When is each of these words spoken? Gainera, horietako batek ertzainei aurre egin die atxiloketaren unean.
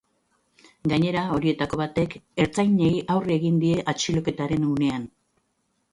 Gainera, 0.93 1.25
horietako 1.35 1.79
batek 1.83 2.17
ertzainei 2.45 2.91
aurre 3.17 3.35
egin 3.37 3.63
die 3.65 3.77
atxiloketaren 3.95 4.67
unean. 4.73 5.11